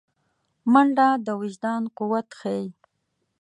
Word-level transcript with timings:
منډه 0.71 1.07
د 1.25 1.27
وجدان 1.41 1.83
قوت 1.97 2.27
ښيي 2.39 2.65